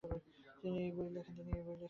[0.59, 1.47] তিনি এই বই লিখেন।